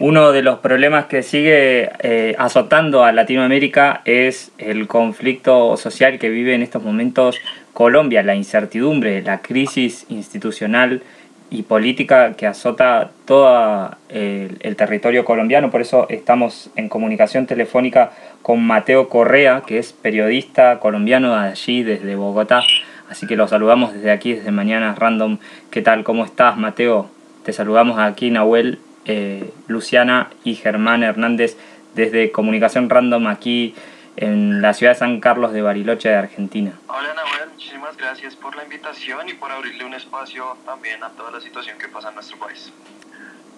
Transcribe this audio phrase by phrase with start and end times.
[0.00, 6.28] Uno de los problemas que sigue eh, azotando a Latinoamérica es el conflicto social que
[6.28, 7.36] vive en estos momentos
[7.72, 11.02] Colombia, la incertidumbre, la crisis institucional
[11.50, 15.72] y política que azota todo el, territorio colombiano.
[15.72, 18.12] Por eso estamos en comunicación telefónica
[18.42, 22.62] con Mateo Correa, que es periodista colombiano de allí, desde Bogotá.
[23.10, 25.38] Así que lo saludamos desde aquí, desde Mañana Random.
[25.72, 26.04] ¿Qué tal?
[26.04, 27.10] ¿Cómo estás, Mateo?
[27.44, 28.78] Te saludamos aquí, Nahuel,
[29.08, 31.56] eh, Luciana y Germán Hernández,
[31.94, 33.74] desde Comunicación Random, aquí
[34.16, 36.78] en la ciudad de San Carlos de Bariloche, de Argentina.
[36.86, 37.50] Hola, Nahuel.
[37.52, 41.78] Muchísimas gracias por la invitación y por abrirle un espacio también a toda la situación
[41.78, 42.72] que pasa en nuestro país.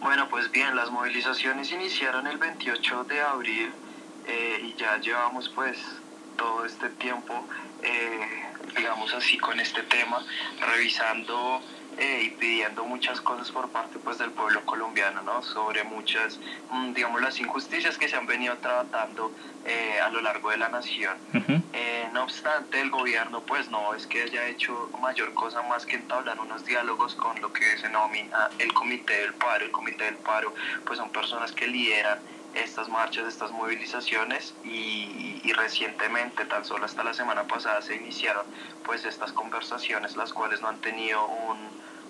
[0.00, 3.70] Bueno, pues bien, las movilizaciones iniciaron el 28 de abril
[4.26, 5.78] eh, y ya llevamos pues
[6.36, 7.44] todo este tiempo,
[7.82, 8.44] eh,
[8.76, 10.24] digamos así, con este tema,
[10.60, 11.60] revisando
[11.98, 15.42] eh, y pidiendo muchas cosas por parte pues del pueblo colombiano, ¿no?
[15.42, 16.38] Sobre muchas,
[16.70, 19.32] mm, digamos, las injusticias que se han venido tratando
[20.02, 21.16] a lo largo de la nación.
[22.12, 26.40] no obstante, el gobierno pues no es que haya hecho mayor cosa más que entablar
[26.40, 29.64] unos diálogos con lo que se denomina el Comité del Paro.
[29.66, 30.52] El Comité del Paro
[30.84, 32.18] pues son personas que lideran
[32.54, 38.46] estas marchas, estas movilizaciones y, y, recientemente, tan solo hasta la semana pasada, se iniciaron
[38.84, 41.58] pues estas conversaciones, las cuales no han tenido un,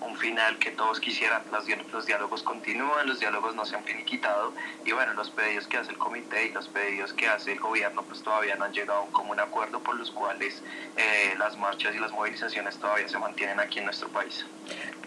[0.01, 1.41] un final que todos quisieran.
[1.51, 4.53] Los, los diálogos continúan, los diálogos no se han finiquitado
[4.85, 8.03] y bueno, los pedidos que hace el comité y los pedidos que hace el gobierno
[8.03, 10.63] pues todavía no han llegado a un acuerdo por los cuales
[10.97, 14.45] eh, las marchas y las movilizaciones todavía se mantienen aquí en nuestro país.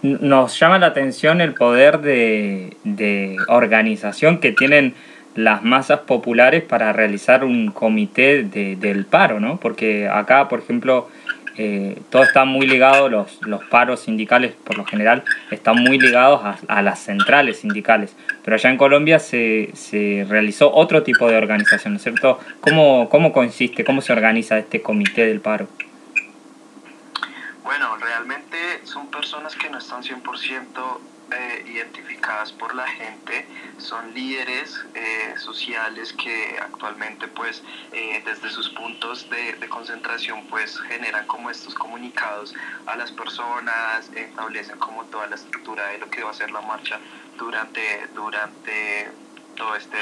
[0.02, 4.94] Nos llama la atención el poder de, de organización que tienen
[5.34, 9.58] las masas populares para realizar un comité de, del paro, ¿no?
[9.58, 11.08] Porque acá, por ejemplo,
[11.56, 16.40] eh, todo está muy ligado, los, los paros sindicales por lo general están muy ligados
[16.66, 21.94] a, las centrales sindicales, pero allá en Colombia se, se realizó otro tipo de organización,
[21.94, 22.40] ¿no es cierto?
[22.60, 25.68] ¿Cómo, ¿Cómo consiste, cómo se organiza este comité del paro?
[27.62, 30.22] Bueno, realmente son personas que no están 100%
[31.34, 33.46] eh, identificadas por la gente,
[33.78, 37.62] son líderes eh, sociales que actualmente pues
[37.92, 42.54] eh, desde sus puntos de, de, concentración pues generan como estos comunicados
[42.86, 46.60] a las personas, establecen como toda la estructura de lo que va a ser la
[46.60, 47.00] marcha
[47.36, 49.10] durante, durante
[49.56, 49.98] todos este,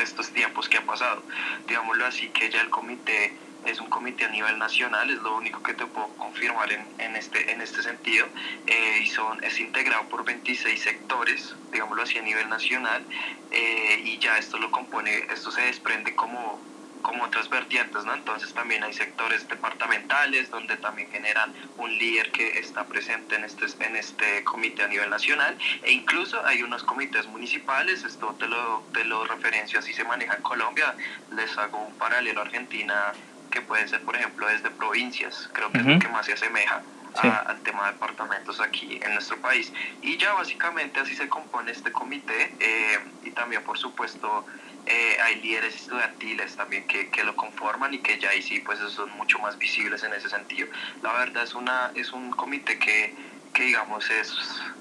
[0.00, 1.22] estos tiempos que han pasado.
[1.66, 5.62] Digámoslo así que ya el comité es un comité a nivel nacional, es lo único
[5.62, 8.26] que te puedo confirmar en, en este, en este sentido,
[8.66, 13.04] eh, y son, es integrado por 26 sectores, digámoslo así, a nivel nacional,
[13.50, 16.60] eh, y ya esto lo compone, esto se desprende como
[17.02, 18.14] como otras vertientes, ¿no?
[18.14, 23.66] Entonces también hay sectores departamentales donde también generan un líder que está presente en este,
[23.84, 25.58] en este comité a nivel nacional.
[25.82, 30.36] E incluso hay unos comités municipales, esto te lo, te lo referencio, así se maneja
[30.36, 30.94] en Colombia,
[31.34, 33.12] les hago un paralelo a Argentina
[33.52, 36.82] que pueden ser, por ejemplo, desde provincias, creo que es lo que más se asemeja.
[37.22, 39.70] al tema de departamentos aquí en nuestro país.
[40.00, 44.46] Y ya básicamente así se compone este comité eh, y también por supuesto
[44.86, 48.78] eh, hay líderes estudiantiles también que, que, lo conforman y que ya ahí sí pues
[48.78, 50.68] son mucho más visibles en ese sentido.
[51.02, 53.14] La verdad es, una, es un comité que
[53.52, 54.32] que digamos es,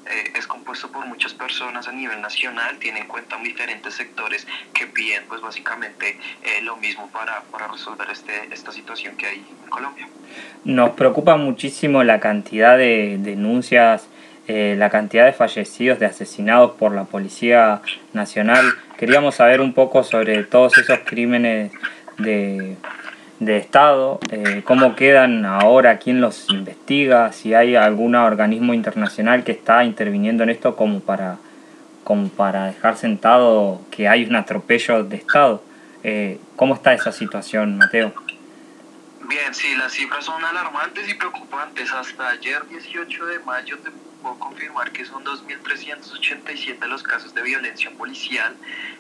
[0.06, 4.88] eh, es compuesto por muchas personas a nivel nacional, tiene en cuenta diferentes sectores que
[4.88, 9.70] piden pues básicamente eh, lo mismo para, para resolver este, esta situación que hay en
[9.70, 10.08] Colombia.
[10.64, 14.08] Nos preocupa muchísimo la cantidad de denuncias,
[14.48, 17.82] eh, la cantidad de fallecidos, de asesinados por la Policía
[18.14, 18.66] Nacional.
[18.98, 21.72] Queríamos saber un poco sobre todos esos crímenes
[22.18, 22.78] de
[23.42, 29.52] de Estado, eh, cómo quedan ahora, quién los investiga, si hay algún organismo internacional que
[29.52, 31.38] está interviniendo en esto como para,
[32.04, 35.64] como para dejar sentado que hay un atropello de Estado.
[36.04, 38.14] Eh, ¿Cómo está esa situación, Mateo?
[39.28, 41.92] Bien, sí, las cifras son alarmantes y preocupantes.
[41.92, 43.90] Hasta ayer, 18 de mayo, te
[44.22, 48.56] puedo confirmar que son 2.387 los casos de violencia policial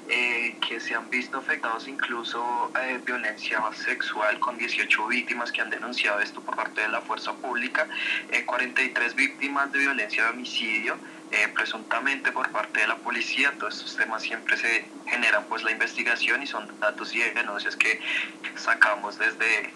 [0.09, 0.40] eh,
[0.81, 6.41] se han visto afectados, incluso eh, violencia sexual, con 18 víctimas que han denunciado esto
[6.41, 7.87] por parte de la fuerza pública,
[8.45, 10.97] 43 eh, víctimas de violencia de homicidio.
[11.55, 16.43] presuntamente por parte de la policía, todos estos temas siempre se generan pues la investigación
[16.43, 18.01] y son datos y denuncias que
[18.55, 19.71] sacamos desde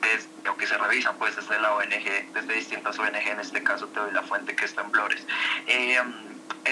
[0.00, 3.86] desde, o que se revisan pues desde la ONG, desde distintas ONG, en este caso
[3.88, 5.26] te doy la fuente que está en.
[5.66, 6.00] Eh,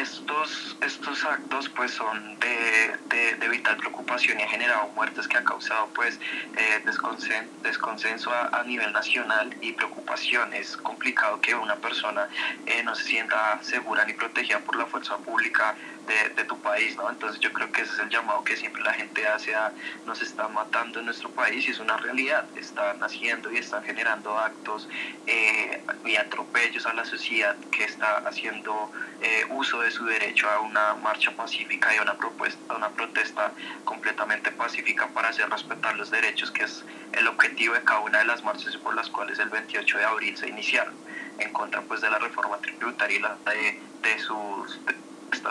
[0.00, 5.44] estos, estos actos pues son de, de, vital preocupación y ha generado muertes que ha
[5.44, 6.18] causado pues
[6.56, 10.52] eh, desconsenso, a, nivel nacional y preocupación.
[10.52, 12.28] Es complicado que una persona
[12.66, 15.74] eh, no se sienta segura ni protegida por la fuerza pública
[16.06, 17.10] de, tu país, ¿no?
[17.10, 19.72] Entonces yo creo que ese es el llamado que siempre la gente hace a
[20.04, 24.38] nos están matando en nuestro país y es una realidad, están haciendo y están generando
[24.38, 24.88] actos
[25.26, 30.60] eh, y atropellos a la sociedad que está haciendo eh, uso de su derecho a
[30.60, 33.52] una marcha pacífica y a una, propuesta, una protesta
[33.84, 38.26] completamente pacífica para hacer respetar los derechos, que es el objetivo de cada una de
[38.26, 40.94] las marchas por las cuales el 28 de abril se iniciaron
[41.38, 44.78] en contra pues de la reforma tributaria y la de, de sus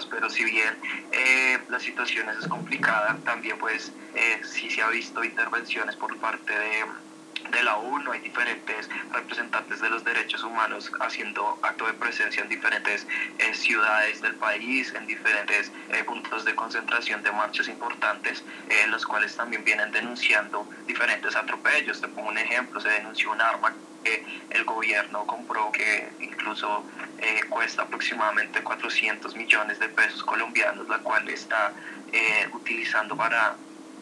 [0.09, 0.75] pero si bien
[1.11, 6.57] eh, la situación es complicada, también pues eh, sí se ha visto intervenciones por parte
[6.57, 6.85] de,
[7.51, 12.49] de la ONU, hay diferentes representantes de los derechos humanos haciendo acto de presencia en
[12.49, 13.07] diferentes
[13.39, 19.05] eh, ciudades del país, en diferentes eh, puntos de concentración de marchas importantes, en los
[19.05, 22.01] cuales también vienen denunciando diferentes atropellos.
[22.01, 23.73] Te pongo un ejemplo, se denunció un arma
[24.05, 26.85] que el gobierno compró que incluso
[27.17, 31.73] eh, cuesta aproximadamente 400 millones de pesos colombianos, la cual está
[32.13, 33.55] eh, utilizando para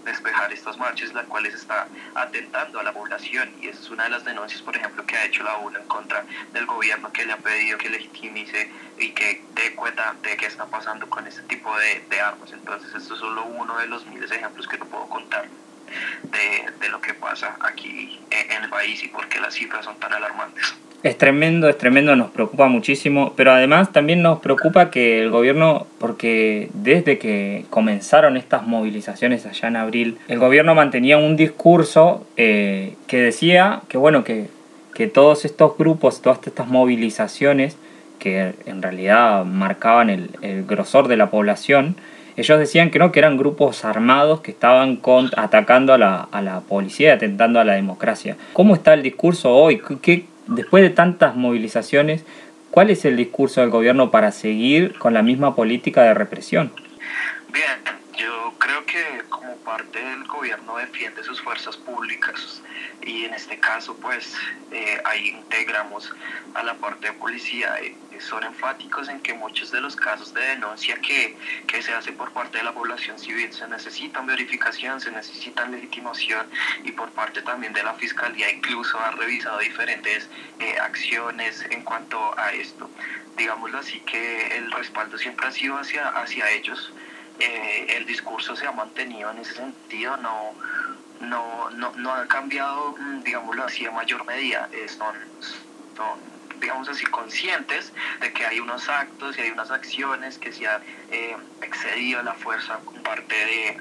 [0.04, 4.10] despejar estas marchas, la cual está atentando a la población y esa es una de
[4.10, 7.32] las denuncias, por ejemplo, que ha hecho la UNA en contra del gobierno que le
[7.32, 8.70] ha pedido que legitimice
[9.00, 12.52] y que dé cuenta de qué está pasando con este tipo de, de armas.
[12.52, 15.48] Entonces, esto es solo uno de los miles de ejemplos que te puedo contar
[16.32, 20.14] de, lo que pasa aquí en el país y por qué las cifras son tan
[20.14, 20.76] alarmantes.
[21.04, 25.86] Es tremendo, es tremendo, nos preocupa muchísimo, pero además también nos preocupa que el gobierno,
[26.00, 32.96] porque desde que comenzaron estas movilizaciones allá en abril, el gobierno mantenía un discurso eh,
[33.08, 34.48] que decía que bueno, que,
[34.94, 37.76] que todos estos grupos, todas estas movilizaciones,
[38.18, 41.98] que en realidad marcaban el, el grosor de la población,
[42.36, 46.42] ellos decían que no, que eran grupos armados que estaban con, atacando a la, a
[46.42, 48.38] la policía atentando a la democracia.
[48.54, 49.82] ¿Cómo está el discurso hoy?
[50.02, 52.26] ¿Qué, después de tantas movilizaciones,
[52.72, 56.72] ¿cuál es el discurso del gobierno para seguir con la misma política de represión?
[57.52, 62.62] Bien, yo creo que como parte del gobierno defiende sus fuerzas públicas
[63.06, 64.36] y en este caso pues
[64.72, 66.14] eh, ahí integramos
[66.54, 67.76] a la parte de policía.
[67.82, 71.36] Eh, son enfáticos en que muchos de los casos de denuncia que,
[71.68, 76.48] que se hace por parte de la población civil se necesitan verificación, se necesitan legitimación
[76.84, 80.30] y por parte también de la fiscalía incluso ha revisado diferentes
[80.60, 82.90] eh, acciones en cuanto a esto.
[83.38, 86.94] Digámoslo así que el respaldo siempre ha sido hacia, hacia ellos.
[87.40, 90.54] Eh, el discurso se ha mantenido en ese sentido, no,
[91.24, 94.70] no, no, no ha cambiado, mm, digámoslo así, a mayor medida.
[94.72, 95.16] Eh, son,
[95.96, 96.34] son
[96.64, 97.92] digamos así, conscientes
[98.22, 100.82] de que hay unos actos y hay unas acciones que se han
[101.12, 103.36] eh, excedido la fuerza por parte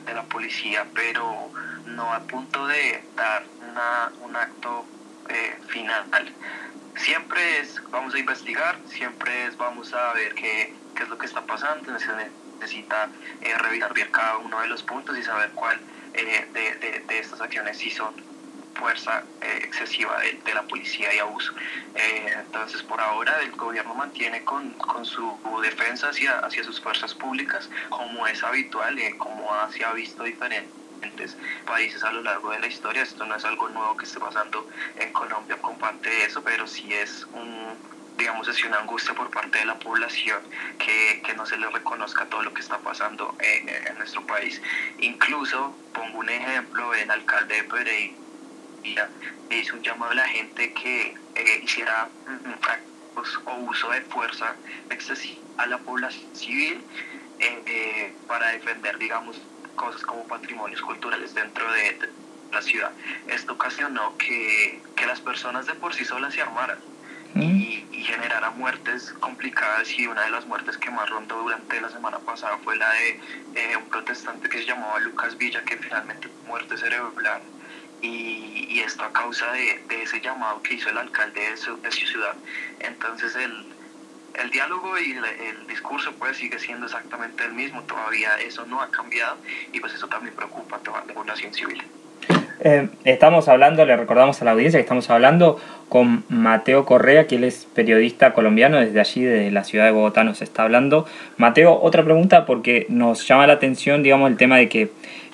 [0.05, 1.51] de, la policía, pero
[1.87, 4.85] no a punto de dar una, un acto
[5.29, 6.05] eh, final.
[6.97, 11.27] Siempre es, vamos a investigar, siempre es, vamos a ver qué, qué es lo que
[11.27, 13.09] está pasando, necesita
[13.41, 15.81] eh, revisar bien cada uno de los puntos y saber cuál
[16.13, 18.15] de, de, de estas acciones sí son
[18.75, 21.53] fuerza eh, excesiva de, la policía y abuso.
[21.95, 27.15] Eh, entonces, por ahora, el gobierno mantiene con, con su defensa hacia, hacia sus fuerzas
[27.15, 31.37] públicas, como es habitual, y como se ha visto diferentes
[31.67, 33.03] países a lo largo de la historia.
[33.03, 34.69] Esto no es algo nuevo que esté pasando
[34.99, 37.77] en Colombia, comparte eso, pero sí es un
[38.23, 40.39] digamos es una angustia por parte de la población
[40.79, 44.63] que, que no se le reconozca todo lo que está pasando en, nuestro país.
[45.01, 49.09] Incluso, pongo un ejemplo, el alcalde de Pereira
[49.51, 52.09] hizo un llamado a la gente que eh, hiciera
[52.63, 54.55] actos o uso de fuerza
[54.91, 56.81] excesiva a la población civil
[57.41, 59.37] eh, eh, para defender, digamos,
[59.75, 62.09] cosas como patrimonios culturales dentro de,
[62.53, 62.93] la ciudad.
[63.29, 66.92] Esto ocasionó que, que, las personas de por sí solas se armaran
[67.35, 71.89] y, y, generara muertes complicadas y una de las muertes que más rondó durante la
[71.89, 76.77] semana pasada fue la de un protestante que se llamaba Lucas Villa que finalmente muerte
[76.77, 77.43] cerebral
[78.03, 81.81] y, y esto a causa de, de, ese llamado que hizo el alcalde de su,
[81.81, 82.35] de su ciudad.
[82.81, 83.65] Entonces el,
[84.35, 88.83] el diálogo y el, el, discurso pues sigue siendo exactamente el mismo, todavía eso no
[88.83, 89.39] ha cambiado
[89.73, 91.83] y pues eso también preocupa a toda la población civil.
[92.65, 97.35] Eh, estamos hablando, le recordamos a la audiencia que estamos hablando con Mateo Correa, que
[97.35, 101.05] él es periodista colombiano, desde allí, de la ciudad de Bogotá nos está hablando.
[101.39, 104.91] Mateo, otra pregunta porque nos llama la atención, digamos, el tema de que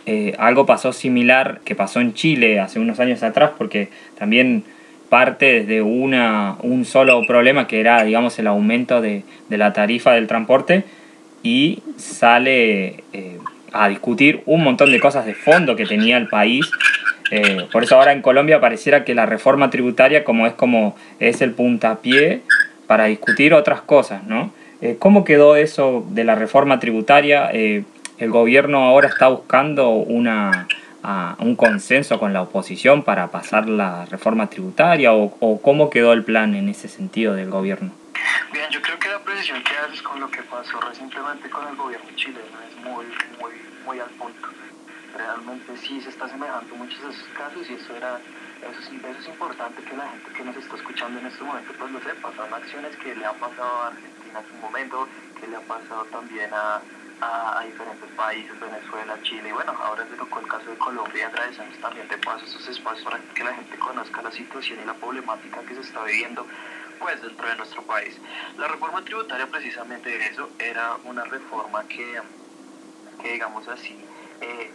[0.07, 4.65] eh, algo pasó similar que pasó en Chile hace unos años atrás, porque también
[5.11, 10.13] parte desde una, un solo problema que era, digamos, el aumento de, de la tarifa
[10.13, 10.85] del transporte
[11.43, 13.39] y sale eh,
[13.73, 16.71] a discutir un montón de cosas de fondo que tenía el país.
[17.31, 21.41] Eh, por eso ahora en Colombia pareciera que la reforma tributaria como es como es
[21.43, 22.43] el puntapié
[22.87, 24.53] para discutir otras cosas, ¿no?
[24.81, 27.51] Eh, ¿Cómo quedó eso de la reforma tributaria?
[27.53, 27.85] Eh,
[28.19, 30.67] ¿El gobierno ahora está buscando una,
[31.39, 36.25] un consenso con la oposición para pasar la reforma tributaria o, o, cómo quedó el
[36.25, 37.93] plan en ese sentido del gobierno?
[38.53, 41.77] Bien, yo creo que la precisión que haces con lo que pasó recientemente con el
[41.77, 43.07] gobierno chileno es muy,
[43.41, 43.53] muy,
[43.87, 44.49] muy al punto.
[45.39, 48.19] Realmente sí se está asemejando muchos de esos casos y eso era
[48.61, 51.73] eso es, eso es importante que la gente que nos está escuchando en este momento
[51.79, 52.33] pues lo sepa.
[52.35, 55.09] Son acciones que le han pasado a Argentina en su momento,
[55.41, 56.83] que le han pasado también a,
[57.21, 61.79] a, diferentes países, Venezuela, Chile, y bueno, ahora se tocó el caso de Colombia agradecemos
[61.79, 65.61] también de paso esos espacios para que la gente conozca la situación y la problemática
[65.63, 66.45] que se está viviendo
[66.99, 68.19] pues dentro de nuestro país.
[68.57, 72.21] La reforma tributaria precisamente eso era una reforma que,
[73.23, 73.97] que digamos así,
[74.41, 74.73] eh,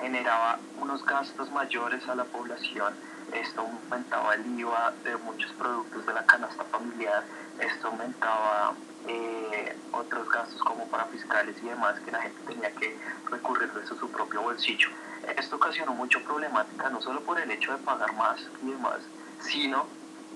[0.00, 2.94] generaba unos gastos mayores a la población,
[3.32, 7.22] esto aumentaba el IVA de muchos productos de la canasta familiar,
[7.58, 8.74] esto aumentaba
[9.06, 12.96] eh, otros gastos como para fiscales y demás que la gente tenía que
[13.30, 14.88] recurrir de su propio bolsillo.
[15.36, 19.00] Esto ocasionó mucha problemática no solo por el hecho de pagar más y demás,
[19.40, 19.86] sino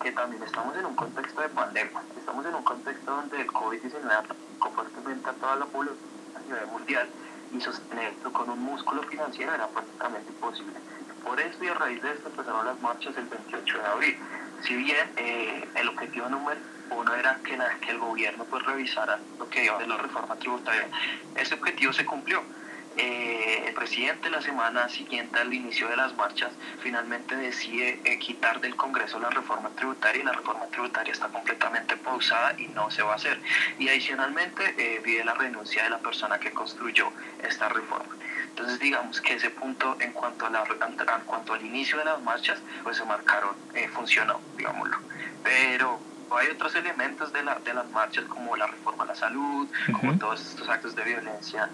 [0.02, 4.10] que también estamos en un contexto de pandemia, estamos en un contexto donde el COVID-19
[4.10, 5.98] atacó fuertemente a toda la población
[6.36, 7.08] a nivel mundial
[7.54, 10.74] y sostenerlo con un músculo financiero era prácticamente imposible.
[11.24, 14.16] Por eso y a raíz de esto empezaron las marchas el 28 de abril.
[14.62, 19.48] Si bien eh, el objetivo número uno era que, que el gobierno pues revisara lo
[19.48, 20.88] que iba de la reforma tributaria,
[21.34, 22.42] ese objetivo se cumplió
[22.96, 23.43] eh,
[23.84, 26.50] presidente la semana siguiente al inicio de las marchas
[26.80, 31.94] finalmente decide eh, quitar del Congreso la reforma tributaria y la reforma tributaria está completamente
[31.98, 33.38] pausada y no se va a hacer.
[33.78, 37.12] Y adicionalmente eh, pide la renuncia de la persona que construyó
[37.46, 38.16] esta reforma.
[38.48, 42.22] Entonces digamos que ese punto en cuanto, a la, en cuanto al inicio de las
[42.22, 44.96] marchas pues se marcaron, eh, funcionó, digámoslo.
[45.42, 46.00] Pero
[46.38, 50.18] hay otros elementos de, la, de las marchas como la reforma a la salud, como
[50.18, 51.68] todos estos actos de violencia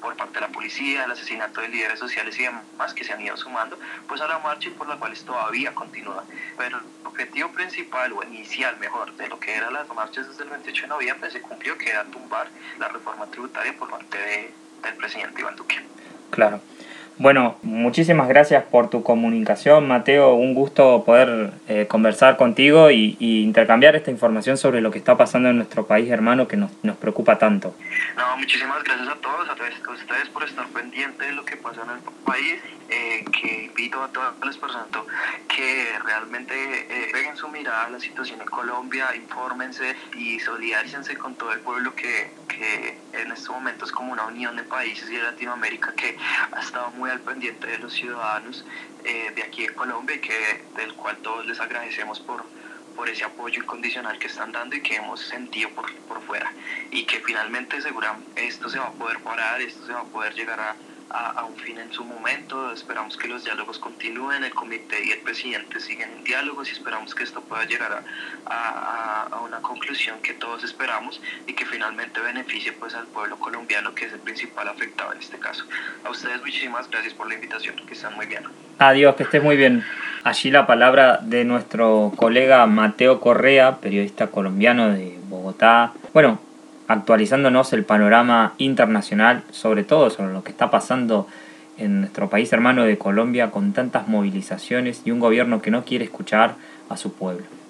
[0.00, 3.20] por parte de la policía, el asesinato de líderes sociales y demás que se han
[3.20, 6.24] ido sumando, pues a la marcha y por las cuales todavía continúa.
[6.56, 10.50] Pero el objetivo principal o inicial, mejor, de lo que eran las marchas desde el
[10.50, 12.48] 28 de noviembre se cumplió, que era tumbar
[12.78, 15.80] la reforma tributaria por parte de, del presidente Iván Duque.
[16.30, 16.60] Claro.
[17.16, 20.34] Bueno, muchísimas gracias por tu comunicación, Mateo.
[20.34, 25.48] Un gusto poder eh, conversar contigo y, intercambiar esta información sobre lo que está pasando
[25.48, 27.74] en nuestro país hermano que nos, nos preocupa tanto.
[28.16, 29.52] No, muchísimas gracias a todos, a
[29.92, 32.60] ustedes por estar pendientes de lo que pasa en el país.
[32.90, 34.86] Eh, que invito a todas las personas
[35.48, 41.34] que realmente eh, peguen su mirada a la situación en Colombia, infórmense y solidarícense con
[41.34, 45.16] todo el pueblo que, que en estos momentos es como una unión de países y
[45.16, 46.16] de Latinoamérica que
[46.52, 48.64] ha estado muy al pendiente de los ciudadanos
[49.04, 52.44] eh, de aquí en Colombia y que, del cual todos les agradecemos por,
[52.96, 56.52] por ese apoyo incondicional que están dando y que hemos sentido por, por fuera.
[56.90, 60.34] Y que finalmente seguramente esto se va a poder parar, esto se va a poder
[60.34, 60.76] llegar a
[61.10, 62.72] a, un fin en su momento.
[62.72, 67.14] Esperamos que los diálogos continúen, el comité y el presidente siguen en diálogos y esperamos
[67.14, 68.02] que esto pueda llegar
[68.46, 73.94] a, a, una conclusión que todos esperamos y que finalmente beneficie pues al pueblo colombiano
[73.94, 75.64] que es el principal afectado en este caso.
[76.04, 78.44] A ustedes muchísimas gracias por la invitación, que están muy bien.
[78.78, 79.84] Adiós, que estés muy bien.
[80.24, 85.92] Allí la palabra de nuestro colega Mateo Correa, periodista colombiano de Bogotá.
[86.12, 86.40] Bueno,
[86.88, 91.26] actualizándonos el panorama internacional, sobre todo sobre lo que está pasando
[91.78, 96.04] en nuestro país hermano de Colombia con tantas movilizaciones y un gobierno que no quiere
[96.04, 96.54] escuchar
[96.88, 97.54] a su pueblo.